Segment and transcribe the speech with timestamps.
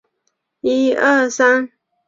[0.03, 0.15] 颗粒牛蛭为
[0.61, 1.77] 医蛭科牛蛭属的动物。